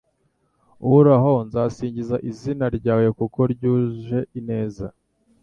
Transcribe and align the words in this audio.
Uhoraho 0.85 1.33
nzasingiza 1.47 2.15
izina 2.29 2.65
ryawe 2.77 3.07
kuko 3.19 3.39
ryuje 3.53 4.19
ineza 4.39 4.87